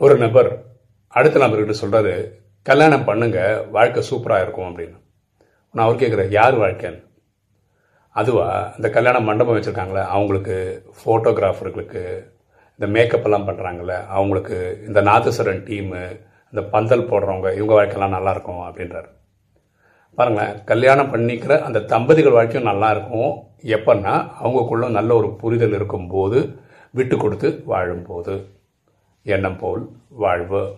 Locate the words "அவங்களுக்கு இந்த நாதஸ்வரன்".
14.06-15.64